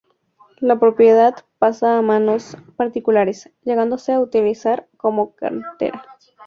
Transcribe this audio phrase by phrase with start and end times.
[0.59, 6.03] La propiedad pasa a manos particulares, llegándose a utilizar como cantera.